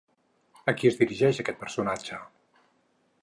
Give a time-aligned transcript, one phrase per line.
[0.71, 2.21] A qui es dirigeix aquest personatge?